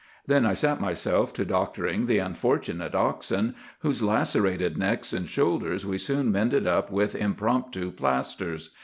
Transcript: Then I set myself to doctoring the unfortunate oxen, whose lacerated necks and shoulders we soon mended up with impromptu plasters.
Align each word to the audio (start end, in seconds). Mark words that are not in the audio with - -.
Then 0.25 0.47
I 0.47 0.55
set 0.55 0.81
myself 0.81 1.31
to 1.33 1.45
doctoring 1.45 2.07
the 2.07 2.17
unfortunate 2.17 2.95
oxen, 2.95 3.53
whose 3.81 4.01
lacerated 4.01 4.75
necks 4.75 5.13
and 5.13 5.29
shoulders 5.29 5.85
we 5.85 5.99
soon 5.99 6.31
mended 6.31 6.65
up 6.65 6.91
with 6.91 7.13
impromptu 7.13 7.91
plasters. 7.91 8.71